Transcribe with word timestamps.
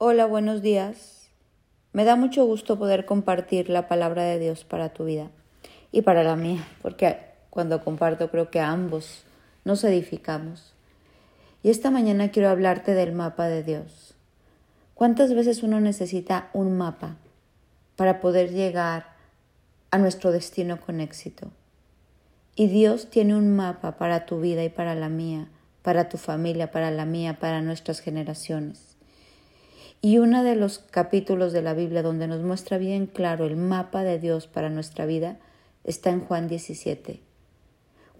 Hola, 0.00 0.26
buenos 0.26 0.62
días. 0.62 1.28
Me 1.92 2.04
da 2.04 2.14
mucho 2.14 2.44
gusto 2.44 2.78
poder 2.78 3.04
compartir 3.04 3.68
la 3.68 3.88
palabra 3.88 4.22
de 4.22 4.38
Dios 4.38 4.62
para 4.62 4.90
tu 4.90 5.06
vida 5.06 5.32
y 5.90 6.02
para 6.02 6.22
la 6.22 6.36
mía, 6.36 6.64
porque 6.82 7.18
cuando 7.50 7.82
comparto 7.82 8.30
creo 8.30 8.48
que 8.48 8.60
ambos 8.60 9.24
nos 9.64 9.82
edificamos. 9.82 10.72
Y 11.64 11.70
esta 11.70 11.90
mañana 11.90 12.30
quiero 12.30 12.48
hablarte 12.48 12.94
del 12.94 13.10
mapa 13.10 13.48
de 13.48 13.64
Dios. 13.64 14.14
¿Cuántas 14.94 15.34
veces 15.34 15.64
uno 15.64 15.80
necesita 15.80 16.48
un 16.52 16.78
mapa 16.78 17.16
para 17.96 18.20
poder 18.20 18.52
llegar 18.52 19.16
a 19.90 19.98
nuestro 19.98 20.30
destino 20.30 20.80
con 20.80 21.00
éxito? 21.00 21.50
Y 22.54 22.68
Dios 22.68 23.10
tiene 23.10 23.34
un 23.34 23.56
mapa 23.56 23.98
para 23.98 24.26
tu 24.26 24.38
vida 24.38 24.62
y 24.62 24.68
para 24.68 24.94
la 24.94 25.08
mía, 25.08 25.48
para 25.82 26.08
tu 26.08 26.18
familia, 26.18 26.70
para 26.70 26.92
la 26.92 27.04
mía, 27.04 27.40
para 27.40 27.62
nuestras 27.62 27.98
generaciones. 27.98 28.87
Y 30.00 30.18
uno 30.18 30.44
de 30.44 30.54
los 30.54 30.78
capítulos 30.78 31.52
de 31.52 31.62
la 31.62 31.74
Biblia 31.74 32.02
donde 32.02 32.28
nos 32.28 32.40
muestra 32.42 32.78
bien 32.78 33.06
claro 33.06 33.46
el 33.46 33.56
mapa 33.56 34.04
de 34.04 34.20
Dios 34.20 34.46
para 34.46 34.70
nuestra 34.70 35.06
vida 35.06 35.38
está 35.82 36.10
en 36.10 36.20
Juan 36.20 36.46
17. 36.46 37.20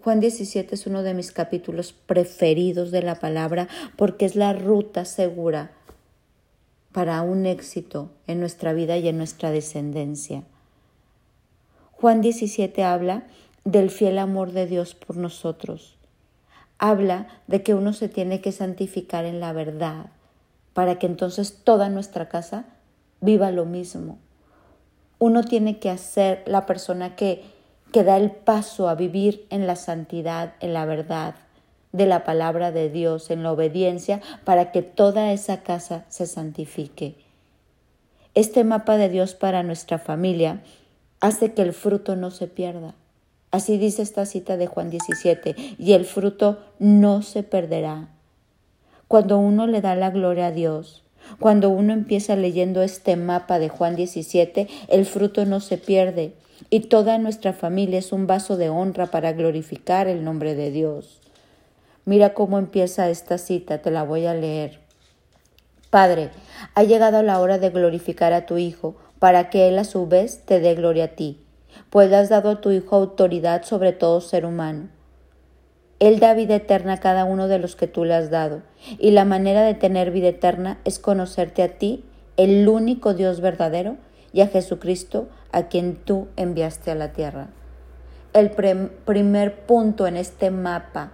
Juan 0.03 0.19
17 0.19 0.75
es 0.75 0.87
uno 0.87 1.03
de 1.03 1.13
mis 1.13 1.31
capítulos 1.31 1.93
preferidos 1.93 2.91
de 2.91 3.01
la 3.01 3.15
palabra 3.15 3.69
porque 3.95 4.25
es 4.25 4.35
la 4.35 4.51
ruta 4.51 5.05
segura 5.05 5.71
para 6.91 7.21
un 7.21 7.45
éxito 7.45 8.11
en 8.27 8.41
nuestra 8.41 8.73
vida 8.73 8.97
y 8.97 9.07
en 9.07 9.17
nuestra 9.17 9.51
descendencia. 9.51 10.43
Juan 11.91 12.19
17 12.19 12.83
habla 12.83 13.27
del 13.63 13.89
fiel 13.89 14.19
amor 14.19 14.51
de 14.51 14.67
Dios 14.67 14.95
por 14.95 15.15
nosotros. 15.15 15.97
Habla 16.77 17.27
de 17.47 17.63
que 17.63 17.73
uno 17.73 17.93
se 17.93 18.09
tiene 18.09 18.41
que 18.41 18.51
santificar 18.51 19.25
en 19.25 19.39
la 19.39 19.53
verdad 19.53 20.11
para 20.73 20.99
que 20.99 21.07
entonces 21.07 21.63
toda 21.63 21.89
nuestra 21.89 22.29
casa 22.29 22.65
viva 23.21 23.51
lo 23.51 23.65
mismo. 23.65 24.19
Uno 25.17 25.43
tiene 25.43 25.79
que 25.79 25.89
hacer 25.89 26.43
la 26.45 26.65
persona 26.65 27.15
que, 27.15 27.43
que 27.91 28.03
da 28.03 28.17
el 28.17 28.31
paso 28.31 28.87
a 28.87 28.95
vivir 28.95 29.45
en 29.49 29.67
la 29.67 29.75
santidad, 29.75 30.53
en 30.59 30.73
la 30.73 30.85
verdad 30.85 31.35
de 31.91 32.05
la 32.05 32.23
palabra 32.23 32.71
de 32.71 32.89
Dios, 32.89 33.31
en 33.31 33.43
la 33.43 33.51
obediencia, 33.51 34.21
para 34.43 34.71
que 34.71 34.81
toda 34.81 35.31
esa 35.31 35.63
casa 35.63 36.05
se 36.07 36.27
santifique. 36.27 37.15
Este 38.35 38.63
mapa 38.63 38.97
de 38.97 39.09
Dios 39.09 39.33
para 39.33 39.63
nuestra 39.63 39.97
familia 39.97 40.61
hace 41.19 41.53
que 41.53 41.63
el 41.63 41.73
fruto 41.73 42.15
no 42.15 42.31
se 42.31 42.47
pierda. 42.47 42.93
Así 43.51 43.77
dice 43.77 44.03
esta 44.03 44.25
cita 44.27 44.55
de 44.57 44.67
Juan 44.67 44.91
17, 44.91 45.55
y 45.79 45.93
el 45.93 46.05
fruto 46.05 46.59
no 46.77 47.23
se 47.23 47.41
perderá 47.41 48.09
cuando 49.09 49.39
uno 49.39 49.65
le 49.65 49.81
da 49.81 49.95
la 49.95 50.11
gloria 50.11 50.45
a 50.45 50.51
Dios, 50.51 51.01
cuando 51.39 51.71
uno 51.71 51.93
empieza 51.93 52.35
leyendo 52.35 52.83
este 52.83 53.15
mapa 53.15 53.57
de 53.57 53.67
Juan 53.67 53.95
17, 53.95 54.67
el 54.87 55.03
fruto 55.07 55.45
no 55.45 55.61
se 55.61 55.79
pierde 55.79 56.35
y 56.69 56.81
toda 56.81 57.17
nuestra 57.17 57.53
familia 57.53 57.97
es 57.97 58.11
un 58.11 58.27
vaso 58.27 58.55
de 58.55 58.69
honra 58.69 59.07
para 59.07 59.33
glorificar 59.33 60.07
el 60.07 60.23
nombre 60.23 60.53
de 60.53 60.69
Dios. 60.69 61.21
Mira 62.05 62.35
cómo 62.35 62.59
empieza 62.59 63.09
esta 63.09 63.39
cita, 63.39 63.79
te 63.79 63.89
la 63.89 64.03
voy 64.03 64.27
a 64.27 64.35
leer. 64.35 64.79
Padre, 65.89 66.29
ha 66.75 66.83
llegado 66.83 67.23
la 67.23 67.39
hora 67.39 67.57
de 67.57 67.71
glorificar 67.71 68.31
a 68.33 68.45
tu 68.45 68.59
Hijo, 68.59 68.95
para 69.17 69.49
que 69.49 69.69
Él 69.69 69.79
a 69.79 69.85
su 69.85 70.05
vez 70.05 70.45
te 70.45 70.59
dé 70.59 70.75
gloria 70.75 71.05
a 71.05 71.15
ti, 71.15 71.39
pues 71.89 72.13
has 72.13 72.29
dado 72.29 72.51
a 72.51 72.61
tu 72.61 72.69
Hijo 72.69 72.95
autoridad 72.95 73.63
sobre 73.63 73.91
todo 73.91 74.21
ser 74.21 74.45
humano 74.45 74.98
él 75.99 76.19
da 76.19 76.33
vida 76.33 76.55
eterna 76.55 76.93
a 76.93 76.99
cada 76.99 77.25
uno 77.25 77.47
de 77.47 77.59
los 77.59 77.75
que 77.75 77.87
tú 77.87 78.05
le 78.05 78.15
has 78.15 78.29
dado, 78.29 78.61
y 78.97 79.11
la 79.11 79.25
manera 79.25 79.63
de 79.63 79.73
tener 79.73 80.11
vida 80.11 80.29
eterna 80.29 80.79
es 80.85 80.99
conocerte 80.99 81.61
a 81.61 81.77
ti, 81.77 82.05
el 82.37 82.67
único 82.67 83.13
Dios 83.13 83.41
verdadero, 83.41 83.97
y 84.31 84.41
a 84.41 84.47
Jesucristo, 84.47 85.27
a 85.51 85.63
quien 85.67 85.95
tú 85.95 86.27
enviaste 86.35 86.91
a 86.91 86.95
la 86.95 87.11
tierra. 87.11 87.49
El 88.33 88.51
primer 88.51 89.65
punto 89.65 90.07
en 90.07 90.15
este 90.15 90.51
mapa 90.51 91.11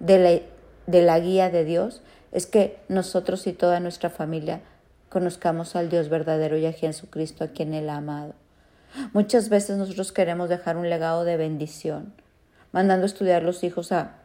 de 0.00 0.18
la, 0.18 0.40
de 0.86 1.02
la 1.02 1.20
guía 1.20 1.50
de 1.50 1.64
Dios 1.64 2.02
es 2.32 2.46
que 2.46 2.80
nosotros 2.88 3.46
y 3.46 3.52
toda 3.52 3.78
nuestra 3.78 4.10
familia 4.10 4.60
conozcamos 5.08 5.76
al 5.76 5.88
Dios 5.88 6.08
verdadero 6.08 6.56
y 6.56 6.66
a 6.66 6.72
Jesucristo, 6.72 7.44
a 7.44 7.48
quien 7.48 7.74
Él 7.74 7.88
ha 7.88 7.96
amado. 7.96 8.34
Muchas 9.12 9.48
veces 9.48 9.76
nosotros 9.76 10.12
queremos 10.12 10.48
dejar 10.48 10.76
un 10.76 10.90
legado 10.90 11.24
de 11.24 11.36
bendición, 11.36 12.12
mandando 12.72 13.06
estudiar 13.06 13.42
los 13.42 13.62
hijos 13.64 13.92
a 13.92 14.16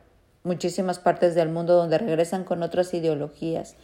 muchísimas 0.43 0.99
partes 0.99 1.35
del 1.35 1.49
mundo 1.49 1.75
donde 1.75 1.97
regresan 1.97 2.43
con 2.43 2.63
otras 2.63 2.93
ideologías. 2.93 3.75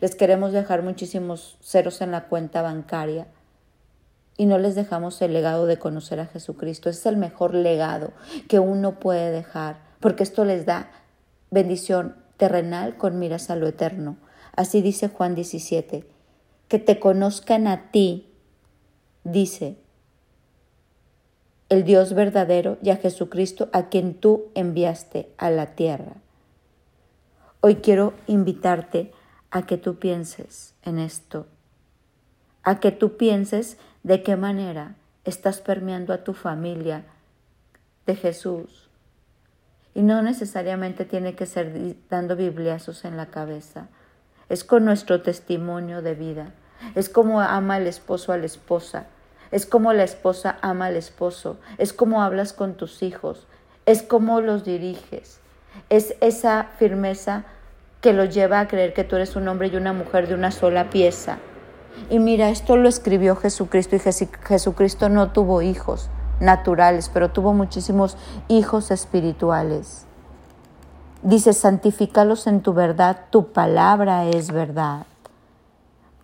Les 0.00 0.14
queremos 0.14 0.52
dejar 0.52 0.82
muchísimos 0.82 1.58
ceros 1.62 2.00
en 2.00 2.10
la 2.10 2.24
cuenta 2.24 2.62
bancaria 2.62 3.28
y 4.36 4.46
no 4.46 4.58
les 4.58 4.74
dejamos 4.74 5.20
el 5.22 5.32
legado 5.32 5.66
de 5.66 5.78
conocer 5.78 6.20
a 6.20 6.26
Jesucristo. 6.26 6.90
es 6.90 7.06
el 7.06 7.16
mejor 7.16 7.54
legado 7.54 8.12
que 8.48 8.58
uno 8.58 8.98
puede 8.98 9.30
dejar, 9.30 9.78
porque 10.00 10.22
esto 10.22 10.44
les 10.44 10.66
da 10.66 10.90
bendición 11.50 12.16
terrenal 12.36 12.96
con 12.96 13.18
miras 13.18 13.50
a 13.50 13.56
lo 13.56 13.66
eterno. 13.66 14.16
Así 14.54 14.82
dice 14.82 15.08
Juan 15.08 15.34
17, 15.34 16.06
que 16.68 16.78
te 16.78 16.98
conozcan 16.98 17.66
a 17.66 17.90
ti, 17.90 18.32
dice, 19.24 19.76
el 21.68 21.84
Dios 21.84 22.14
verdadero 22.14 22.78
y 22.82 22.90
a 22.90 22.96
Jesucristo 22.96 23.68
a 23.72 23.88
quien 23.88 24.14
tú 24.14 24.46
enviaste 24.54 25.28
a 25.36 25.50
la 25.50 25.74
tierra. 25.74 26.14
Hoy 27.60 27.76
quiero 27.76 28.14
invitarte 28.28 29.12
a 29.50 29.66
que 29.66 29.76
tú 29.76 29.96
pienses 29.96 30.74
en 30.82 30.98
esto, 30.98 31.46
a 32.62 32.78
que 32.78 32.92
tú 32.92 33.16
pienses 33.16 33.78
de 34.04 34.22
qué 34.22 34.36
manera 34.36 34.94
estás 35.24 35.60
permeando 35.60 36.12
a 36.12 36.22
tu 36.22 36.34
familia 36.34 37.04
de 38.06 38.14
Jesús. 38.14 38.88
Y 39.94 40.02
no 40.02 40.22
necesariamente 40.22 41.04
tiene 41.04 41.34
que 41.34 41.46
ser 41.46 41.96
dando 42.08 42.36
bibliazos 42.36 43.04
en 43.04 43.16
la 43.16 43.26
cabeza, 43.26 43.88
es 44.48 44.62
con 44.62 44.84
nuestro 44.84 45.22
testimonio 45.22 46.02
de 46.02 46.14
vida, 46.14 46.52
es 46.94 47.08
como 47.08 47.40
ama 47.40 47.78
el 47.78 47.88
esposo 47.88 48.32
a 48.32 48.38
la 48.38 48.46
esposa, 48.46 49.06
es 49.50 49.66
como 49.66 49.92
la 49.92 50.04
esposa 50.04 50.56
ama 50.62 50.86
al 50.86 50.96
esposo, 50.96 51.56
es 51.78 51.92
como 51.92 52.22
hablas 52.22 52.52
con 52.52 52.74
tus 52.74 53.02
hijos, 53.02 53.46
es 53.86 54.02
como 54.02 54.40
los 54.40 54.64
diriges, 54.64 55.40
es 55.88 56.14
esa 56.20 56.68
firmeza 56.78 57.44
que 58.00 58.12
los 58.12 58.34
lleva 58.34 58.60
a 58.60 58.68
creer 58.68 58.94
que 58.94 59.04
tú 59.04 59.16
eres 59.16 59.36
un 59.36 59.48
hombre 59.48 59.68
y 59.68 59.76
una 59.76 59.92
mujer 59.92 60.28
de 60.28 60.34
una 60.34 60.50
sola 60.50 60.90
pieza. 60.90 61.38
Y 62.10 62.18
mira, 62.18 62.50
esto 62.50 62.76
lo 62.76 62.88
escribió 62.88 63.36
Jesucristo 63.36 63.96
y 63.96 64.00
Jesucristo 64.44 65.08
no 65.08 65.32
tuvo 65.32 65.62
hijos 65.62 66.08
naturales, 66.40 67.10
pero 67.12 67.30
tuvo 67.30 67.54
muchísimos 67.54 68.16
hijos 68.48 68.90
espirituales. 68.90 70.04
Dice, 71.22 71.54
santifícalos 71.54 72.46
en 72.46 72.60
tu 72.60 72.74
verdad, 72.74 73.24
tu 73.30 73.52
palabra 73.52 74.26
es 74.26 74.52
verdad 74.52 75.06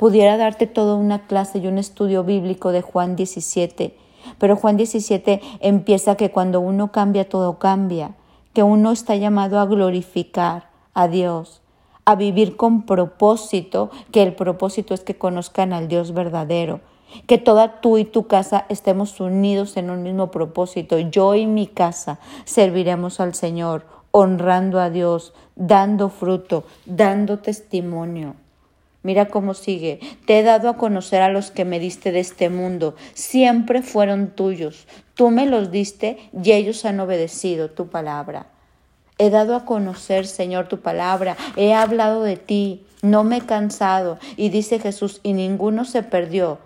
pudiera 0.03 0.37
darte 0.37 0.67
toda 0.67 0.97
una 0.97 1.29
clase 1.29 1.61
y 1.61 1.69
un 1.69 1.79
estudio 1.79 2.25
bíblico 2.25 2.73
de 2.73 2.83
Juan 2.83 3.15
17, 3.15 3.97
pero 4.37 4.57
Juan 4.57 4.77
17 4.77 5.41
empieza 5.61 6.17
que 6.17 6.33
cuando 6.33 6.59
uno 6.59 6.91
cambia, 6.91 7.29
todo 7.29 7.61
cambia, 7.61 8.17
que 8.53 8.65
uno 8.65 8.91
está 8.91 9.15
llamado 9.15 9.61
a 9.61 9.67
glorificar 9.67 10.71
a 10.93 11.07
Dios, 11.07 11.63
a 12.05 12.17
vivir 12.17 12.57
con 12.57 12.83
propósito, 12.83 13.93
que 14.11 14.25
el 14.25 14.35
propósito 14.35 14.93
es 14.93 15.03
que 15.03 15.17
conozcan 15.17 15.73
al 15.73 15.87
Dios 15.87 16.13
verdadero, 16.15 16.81
que 17.29 17.39
toda 17.39 17.81
tú 17.81 17.97
y 17.97 18.05
tu 18.05 18.27
casa 18.27 18.67
estemos 18.69 19.21
unidos 19.21 19.77
en 19.77 19.89
un 19.89 20.03
mismo 20.03 20.33
propósito. 20.33 20.99
Yo 20.99 21.37
y 21.37 21.47
mi 21.47 21.69
casa 21.69 22.19
serviremos 22.45 23.21
al 23.21 23.35
Señor, 23.35 23.87
honrando 24.11 24.81
a 24.81 24.91
Dios, 24.91 25.33
dando 25.55 26.09
fruto, 26.09 26.65
dando 26.87 27.39
testimonio. 27.39 28.35
Mira 29.03 29.27
cómo 29.27 29.55
sigue. 29.55 30.01
Te 30.27 30.39
he 30.39 30.43
dado 30.43 30.69
a 30.69 30.77
conocer 30.77 31.23
a 31.23 31.29
los 31.29 31.51
que 31.51 31.65
me 31.65 31.81
diste 31.81 32.13
de 32.13 32.21
este 32.21 32.51
mundo. 32.51 32.95
Siempre 33.15 33.83
fueron 33.83 34.29
tuyos. 34.29 34.87
Tú 35.15 35.31
me 35.31 35.47
los 35.47 35.71
diste 35.71 36.19
y 36.33 36.53
ellos 36.53 36.85
han 36.85 37.01
obedecido 37.01 37.71
tu 37.71 37.89
palabra. 37.89 38.47
He 39.19 39.31
dado 39.31 39.57
a 39.57 39.65
conocer, 39.65 40.27
Señor, 40.27 40.69
tu 40.69 40.81
palabra. 40.81 41.37
He 41.57 41.75
hablado 41.75 42.23
de 42.23 42.37
ti. 42.37 42.87
No 43.03 43.25
me 43.25 43.39
he 43.39 43.41
cansado. 43.41 44.19
Y 44.37 44.51
dice 44.51 44.79
Jesús, 44.79 45.21
y 45.23 45.33
ninguno 45.33 45.85
se 45.85 46.05
perdió, 46.05 46.59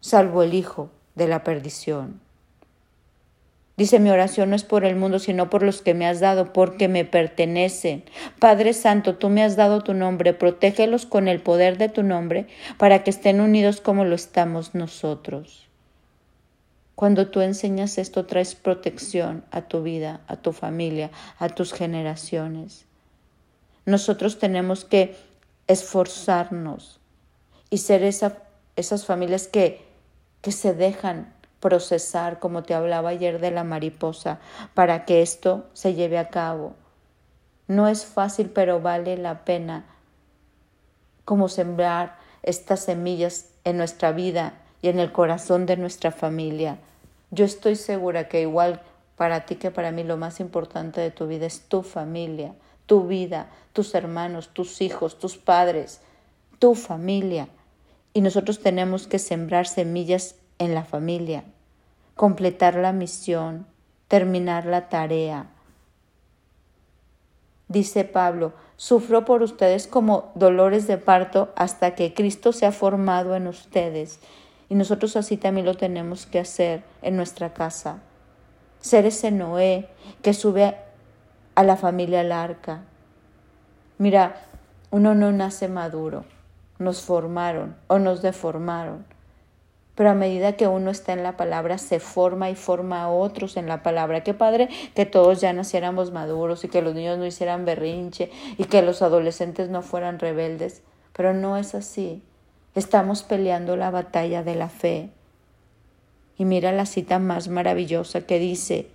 salvo 0.00 0.42
el 0.42 0.54
Hijo 0.54 0.90
de 1.14 1.28
la 1.28 1.44
perdición. 1.44 2.20
Dice, 3.78 4.00
mi 4.00 4.10
oración 4.10 4.50
no 4.50 4.56
es 4.56 4.64
por 4.64 4.84
el 4.84 4.96
mundo, 4.96 5.20
sino 5.20 5.50
por 5.50 5.62
los 5.62 5.82
que 5.82 5.94
me 5.94 6.08
has 6.08 6.18
dado, 6.18 6.52
porque 6.52 6.88
me 6.88 7.04
pertenecen. 7.04 8.02
Padre 8.40 8.72
Santo, 8.72 9.14
tú 9.14 9.28
me 9.28 9.44
has 9.44 9.54
dado 9.54 9.84
tu 9.84 9.94
nombre, 9.94 10.34
protégelos 10.34 11.06
con 11.06 11.28
el 11.28 11.40
poder 11.40 11.78
de 11.78 11.88
tu 11.88 12.02
nombre, 12.02 12.48
para 12.76 13.04
que 13.04 13.10
estén 13.10 13.40
unidos 13.40 13.80
como 13.80 14.04
lo 14.04 14.16
estamos 14.16 14.74
nosotros. 14.74 15.68
Cuando 16.96 17.28
tú 17.28 17.40
enseñas 17.40 17.98
esto, 17.98 18.26
traes 18.26 18.56
protección 18.56 19.44
a 19.52 19.62
tu 19.62 19.80
vida, 19.84 20.22
a 20.26 20.34
tu 20.34 20.52
familia, 20.52 21.12
a 21.38 21.48
tus 21.48 21.72
generaciones. 21.72 22.84
Nosotros 23.86 24.40
tenemos 24.40 24.84
que 24.84 25.14
esforzarnos 25.68 26.98
y 27.70 27.78
ser 27.78 28.02
esa, 28.02 28.38
esas 28.74 29.06
familias 29.06 29.46
que, 29.46 29.84
que 30.42 30.50
se 30.50 30.74
dejan 30.74 31.37
procesar, 31.60 32.38
como 32.38 32.62
te 32.62 32.74
hablaba 32.74 33.10
ayer 33.10 33.40
de 33.40 33.50
la 33.50 33.64
mariposa, 33.64 34.38
para 34.74 35.04
que 35.04 35.22
esto 35.22 35.66
se 35.72 35.94
lleve 35.94 36.18
a 36.18 36.28
cabo. 36.28 36.74
No 37.66 37.88
es 37.88 38.06
fácil, 38.06 38.50
pero 38.50 38.80
vale 38.80 39.16
la 39.16 39.44
pena 39.44 39.84
como 41.24 41.48
sembrar 41.48 42.16
estas 42.42 42.80
semillas 42.80 43.50
en 43.64 43.76
nuestra 43.76 44.12
vida 44.12 44.54
y 44.80 44.88
en 44.88 44.98
el 44.98 45.12
corazón 45.12 45.66
de 45.66 45.76
nuestra 45.76 46.10
familia. 46.10 46.78
Yo 47.30 47.44
estoy 47.44 47.76
segura 47.76 48.28
que 48.28 48.40
igual 48.40 48.80
para 49.16 49.44
ti 49.44 49.56
que 49.56 49.70
para 49.70 49.90
mí 49.90 50.04
lo 50.04 50.16
más 50.16 50.40
importante 50.40 51.00
de 51.00 51.10
tu 51.10 51.26
vida 51.26 51.44
es 51.44 51.60
tu 51.60 51.82
familia, 51.82 52.54
tu 52.86 53.06
vida, 53.06 53.48
tus 53.74 53.94
hermanos, 53.94 54.48
tus 54.54 54.80
hijos, 54.80 55.18
tus 55.18 55.36
padres, 55.36 56.00
tu 56.58 56.74
familia. 56.74 57.48
Y 58.14 58.22
nosotros 58.22 58.60
tenemos 58.60 59.06
que 59.06 59.18
sembrar 59.18 59.66
semillas 59.66 60.36
en 60.58 60.74
la 60.74 60.84
familia, 60.84 61.44
completar 62.14 62.74
la 62.74 62.92
misión, 62.92 63.66
terminar 64.08 64.66
la 64.66 64.88
tarea. 64.88 65.46
Dice 67.68 68.04
Pablo, 68.04 68.54
sufro 68.76 69.24
por 69.24 69.42
ustedes 69.42 69.86
como 69.86 70.32
dolores 70.34 70.86
de 70.86 70.96
parto 70.96 71.52
hasta 71.54 71.94
que 71.94 72.14
Cristo 72.14 72.52
se 72.52 72.64
ha 72.64 72.72
formado 72.72 73.36
en 73.36 73.46
ustedes. 73.46 74.20
Y 74.70 74.74
nosotros 74.74 75.16
así 75.16 75.36
también 75.36 75.66
lo 75.66 75.74
tenemos 75.74 76.26
que 76.26 76.38
hacer 76.38 76.82
en 77.02 77.16
nuestra 77.16 77.52
casa. 77.52 77.98
Ser 78.80 79.06
ese 79.06 79.30
Noé 79.30 79.88
que 80.22 80.32
sube 80.32 80.76
a 81.54 81.62
la 81.62 81.76
familia 81.76 82.20
al 82.20 82.32
arca. 82.32 82.84
Mira, 83.98 84.40
uno 84.90 85.14
no 85.14 85.32
nace 85.32 85.68
maduro, 85.68 86.24
nos 86.78 87.02
formaron 87.02 87.76
o 87.88 87.98
nos 87.98 88.22
deformaron. 88.22 89.04
Pero 89.98 90.10
a 90.10 90.14
medida 90.14 90.52
que 90.52 90.68
uno 90.68 90.92
está 90.92 91.12
en 91.12 91.24
la 91.24 91.36
palabra, 91.36 91.76
se 91.76 91.98
forma 91.98 92.50
y 92.50 92.54
forma 92.54 93.02
a 93.02 93.08
otros 93.08 93.56
en 93.56 93.66
la 93.66 93.82
palabra. 93.82 94.22
Qué 94.22 94.32
padre 94.32 94.68
que 94.94 95.06
todos 95.06 95.40
ya 95.40 95.52
naciéramos 95.52 96.12
maduros 96.12 96.62
y 96.62 96.68
que 96.68 96.82
los 96.82 96.94
niños 96.94 97.18
no 97.18 97.26
hicieran 97.26 97.64
berrinche 97.64 98.30
y 98.58 98.66
que 98.66 98.80
los 98.82 99.02
adolescentes 99.02 99.70
no 99.70 99.82
fueran 99.82 100.20
rebeldes. 100.20 100.82
Pero 101.14 101.34
no 101.34 101.56
es 101.56 101.74
así. 101.74 102.22
Estamos 102.76 103.24
peleando 103.24 103.76
la 103.76 103.90
batalla 103.90 104.44
de 104.44 104.54
la 104.54 104.68
fe. 104.68 105.10
Y 106.36 106.44
mira 106.44 106.70
la 106.70 106.86
cita 106.86 107.18
más 107.18 107.48
maravillosa 107.48 108.20
que 108.20 108.38
dice, 108.38 108.86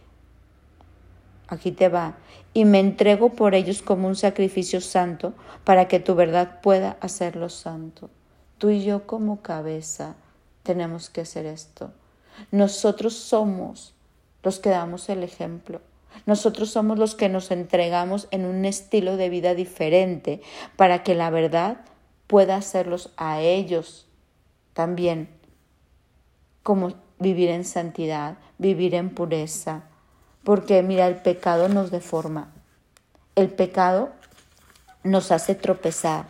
aquí 1.50 1.74
te 1.74 1.90
va, 1.90 2.16
y 2.54 2.64
me 2.64 2.80
entrego 2.80 3.34
por 3.34 3.56
ellos 3.56 3.82
como 3.82 4.08
un 4.08 4.16
sacrificio 4.16 4.80
santo 4.80 5.34
para 5.66 5.90
que 5.90 6.00
tu 6.00 6.16
verdad 6.16 6.62
pueda 6.62 6.96
hacerlos 7.02 7.56
santo. 7.56 8.10
Tú 8.58 8.70
y 8.70 8.86
yo 8.86 9.06
como 9.06 9.42
cabeza 9.42 10.16
tenemos 10.64 11.10
que 11.10 11.22
hacer 11.22 11.46
esto. 11.46 11.92
Nosotros 12.52 13.14
somos 13.14 13.94
los 14.42 14.60
que 14.60 14.70
damos 14.70 15.10
el 15.10 15.24
ejemplo. 15.24 15.82
Nosotros 16.26 16.70
somos 16.70 16.98
los 16.98 17.16
que 17.16 17.30
nos 17.30 17.52
entregamos 17.52 18.28
en 18.32 18.46
un 18.46 18.66
estilo 18.66 19.18
de 19.18 19.30
vida 19.30 19.56
diferente 19.56 20.42
para 20.76 21.04
que 21.04 21.16
la 21.16 21.30
verdad 21.30 21.78
pueda 22.28 22.56
hacerlos 22.56 23.12
a 23.18 23.42
ellos 23.42 24.08
también 24.74 25.30
como 26.64 26.94
vivir 27.20 27.50
en 27.50 27.66
santidad, 27.66 28.38
vivir 28.58 28.96
en 28.96 29.10
pureza. 29.10 29.84
Porque 30.44 30.82
mira, 30.82 31.08
el 31.08 31.18
pecado 31.18 31.70
nos 31.70 31.92
deforma. 31.92 32.52
El 33.36 33.50
pecado 33.50 34.12
nos 35.04 35.32
hace 35.32 35.56
tropezar. 35.56 36.28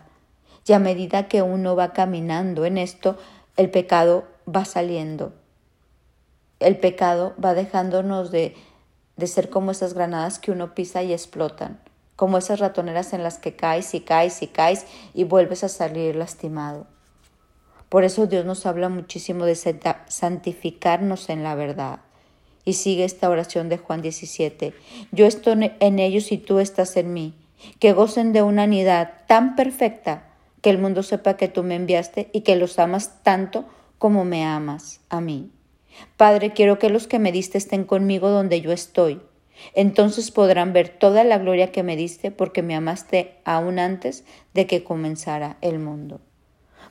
Y 0.65 0.73
a 0.73 0.79
medida 0.79 1.27
que 1.27 1.41
uno 1.41 1.75
va 1.75 1.93
caminando 1.93 2.65
en 2.65 2.77
esto, 2.77 3.17
el 3.55 3.69
pecado 3.69 4.25
va 4.47 4.65
saliendo. 4.65 5.33
El 6.59 6.77
pecado 6.77 7.35
va 7.43 7.53
dejándonos 7.53 8.31
de, 8.31 8.55
de 9.17 9.27
ser 9.27 9.49
como 9.49 9.71
esas 9.71 9.93
granadas 9.93 10.39
que 10.39 10.51
uno 10.51 10.73
pisa 10.73 11.03
y 11.03 11.13
explotan, 11.13 11.79
como 12.15 12.37
esas 12.37 12.59
ratoneras 12.59 13.13
en 13.13 13.23
las 13.23 13.37
que 13.37 13.55
caes 13.55 13.93
y 13.93 14.01
caes 14.01 14.41
y 14.41 14.47
caes 14.47 14.85
y 15.13 15.23
vuelves 15.23 15.63
a 15.63 15.69
salir 15.69 16.15
lastimado. 16.15 16.87
Por 17.89 18.03
eso 18.03 18.25
Dios 18.25 18.43
nos 18.43 18.65
habla 18.65 18.89
muchísimo 18.89 19.45
de 19.45 19.55
santificarnos 20.07 21.29
en 21.29 21.43
la 21.43 21.53
verdad. 21.53 21.99
Y 22.65 22.73
sigue 22.73 23.03
esta 23.03 23.29
oración 23.29 23.69
de 23.69 23.77
Juan 23.77 24.01
17. 24.01 24.73
Yo 25.11 25.27
estoy 25.27 25.73
en 25.79 25.99
ellos 25.99 26.31
y 26.31 26.39
tú 26.39 26.57
estás 26.59 26.97
en 26.97 27.13
mí. 27.13 27.35
Que 27.79 27.93
gocen 27.93 28.33
de 28.33 28.41
una 28.41 28.63
unidad 28.63 29.11
tan 29.27 29.55
perfecta 29.55 30.32
que 30.63 30.69
el 30.69 30.77
mundo 30.77 31.03
sepa 31.03 31.35
que 31.35 31.49
tú 31.49 31.61
me 31.61 31.75
enviaste 31.75 32.29
y 32.31 32.41
que 32.41 32.55
los 32.55 32.79
amas 32.79 33.21
tanto 33.21 33.65
como 33.99 34.23
me 34.23 34.45
amas 34.45 35.01
a 35.09 35.19
mí. 35.19 35.51
Padre, 36.15 36.53
quiero 36.53 36.79
que 36.79 36.89
los 36.89 37.05
que 37.05 37.19
me 37.19 37.33
diste 37.33 37.57
estén 37.57 37.83
conmigo 37.83 38.29
donde 38.29 38.61
yo 38.61 38.71
estoy. 38.71 39.21
Entonces 39.75 40.31
podrán 40.31 40.71
ver 40.71 40.87
toda 40.87 41.25
la 41.25 41.37
gloria 41.37 41.73
que 41.73 41.83
me 41.83 41.97
diste 41.97 42.31
porque 42.31 42.63
me 42.63 42.75
amaste 42.75 43.35
aún 43.43 43.77
antes 43.77 44.23
de 44.53 44.65
que 44.65 44.85
comenzara 44.85 45.57
el 45.59 45.79
mundo. 45.79 46.21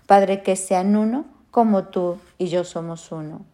Padre, 0.07 0.43
que 0.43 0.55
sean 0.55 0.95
uno 0.95 1.25
como 1.51 1.85
tú 1.85 2.19
y 2.37 2.49
yo 2.49 2.65
somos 2.65 3.11
uno. 3.11 3.47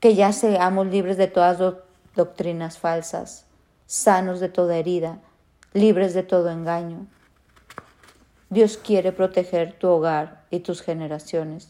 Que 0.00 0.16
ya 0.16 0.32
seamos 0.32 0.88
libres 0.88 1.16
de 1.16 1.28
todas 1.28 1.62
doctrinas 2.16 2.78
falsas, 2.78 3.46
sanos 3.86 4.40
de 4.40 4.48
toda 4.48 4.76
herida, 4.76 5.20
libres 5.74 6.12
de 6.12 6.24
todo 6.24 6.50
engaño. 6.50 7.06
Dios 8.56 8.78
quiere 8.78 9.12
proteger 9.12 9.78
tu 9.78 9.86
hogar 9.86 10.46
y 10.50 10.60
tus 10.60 10.80
generaciones. 10.80 11.68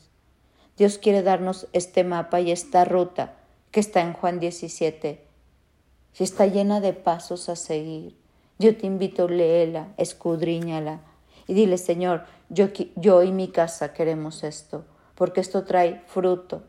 Dios 0.77 0.99
quiere 0.99 1.25
darnos 1.25 1.67
este 1.73 2.05
mapa 2.05 2.41
y 2.41 2.53
esta 2.53 2.85
ruta 2.85 3.35
que 3.73 3.81
está 3.81 4.03
en 4.03 4.13
Juan 4.13 4.39
17. 4.39 5.21
Y 6.17 6.23
está 6.23 6.47
llena 6.47 6.81
de 6.81 6.93
pasos 6.93 7.49
a 7.49 7.57
seguir. 7.57 8.17
Yo 8.61 8.77
te 8.77 8.87
invito, 8.87 9.27
léela, 9.27 9.89
escudriñala 9.97 11.01
y 11.49 11.55
dile, 11.55 11.77
Señor, 11.77 12.23
yo, 12.51 12.69
yo 12.95 13.25
y 13.25 13.33
mi 13.33 13.49
casa 13.49 13.93
queremos 13.93 14.45
esto, 14.45 14.85
porque 15.17 15.41
esto 15.41 15.65
trae 15.65 16.05
fruto. 16.07 16.63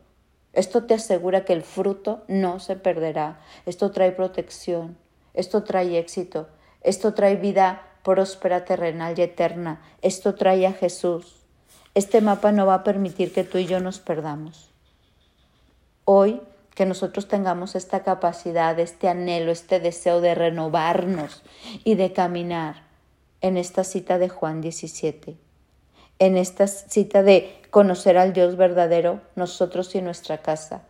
Esto 0.52 0.82
te 0.82 0.94
asegura 0.94 1.44
que 1.44 1.52
el 1.52 1.62
fruto 1.62 2.24
no 2.26 2.58
se 2.58 2.74
perderá. 2.74 3.40
Esto 3.66 3.92
trae 3.92 4.10
protección. 4.10 4.98
Esto 5.32 5.62
trae 5.62 5.96
éxito. 5.96 6.48
Esto 6.80 7.14
trae 7.14 7.36
vida 7.36 7.84
próspera, 8.08 8.64
terrenal 8.64 9.18
y 9.18 9.22
eterna. 9.22 9.82
Esto 10.00 10.34
trae 10.34 10.66
a 10.66 10.72
Jesús. 10.72 11.44
Este 11.92 12.22
mapa 12.22 12.52
no 12.52 12.64
va 12.64 12.76
a 12.76 12.82
permitir 12.82 13.34
que 13.34 13.44
tú 13.44 13.58
y 13.58 13.66
yo 13.66 13.80
nos 13.80 13.98
perdamos. 13.98 14.70
Hoy 16.06 16.40
que 16.74 16.86
nosotros 16.86 17.28
tengamos 17.28 17.74
esta 17.74 18.04
capacidad, 18.04 18.78
este 18.80 19.10
anhelo, 19.10 19.52
este 19.52 19.78
deseo 19.78 20.22
de 20.22 20.34
renovarnos 20.34 21.42
y 21.84 21.96
de 21.96 22.14
caminar 22.14 22.76
en 23.42 23.58
esta 23.58 23.84
cita 23.84 24.16
de 24.16 24.30
Juan 24.30 24.62
17, 24.62 25.36
en 26.18 26.36
esta 26.38 26.66
cita 26.66 27.22
de 27.22 27.60
conocer 27.70 28.16
al 28.16 28.32
Dios 28.32 28.56
verdadero, 28.56 29.20
nosotros 29.36 29.94
y 29.94 30.00
nuestra 30.00 30.38
casa, 30.38 30.80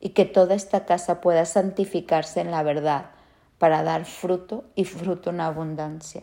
y 0.00 0.10
que 0.10 0.24
toda 0.24 0.54
esta 0.54 0.86
casa 0.86 1.20
pueda 1.20 1.44
santificarse 1.44 2.40
en 2.40 2.50
la 2.50 2.62
verdad 2.62 3.10
para 3.58 3.82
dar 3.82 4.06
fruto 4.06 4.64
y 4.74 4.86
fruto 4.86 5.28
en 5.28 5.42
abundancia. 5.42 6.22